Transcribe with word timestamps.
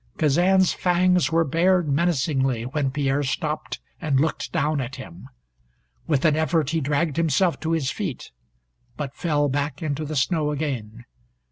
Kazan's 0.17 0.73
fangs 0.73 1.31
were 1.31 1.43
bared 1.43 1.87
menacingly 1.87 2.63
when 2.63 2.89
Pierre 2.89 3.21
stopped 3.21 3.79
and 4.01 4.19
looked 4.19 4.51
down 4.51 4.81
at 4.81 4.95
him. 4.95 5.27
With 6.07 6.25
an 6.25 6.35
effort 6.35 6.71
he 6.71 6.81
dragged 6.81 7.17
himself 7.17 7.59
to 7.59 7.71
his 7.73 7.91
feet, 7.91 8.31
but 8.97 9.13
fell 9.13 9.47
back 9.47 9.83
into 9.83 10.03
the 10.03 10.15
snow 10.15 10.49
again. 10.49 11.05